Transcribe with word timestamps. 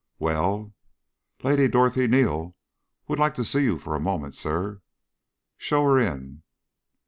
"Well?" 0.17 0.73
"Lady 1.43 1.67
Dorothy 1.67 2.07
Neal 2.07 2.55
would 3.07 3.19
like 3.19 3.35
to 3.35 3.43
see 3.45 3.65
you 3.65 3.77
for 3.77 3.95
a 3.95 3.99
moment, 3.99 4.33
Sir." 4.33 4.81
"Show 5.59 5.83
her 5.83 5.99
in." 5.99 6.41